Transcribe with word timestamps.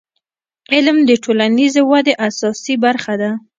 •علم 0.73 0.97
د 1.09 1.11
ټولنیزې 1.23 1.81
ودې 1.89 2.13
اساسي 2.27 2.73
برخه 2.85 3.13
ده. 3.21 3.31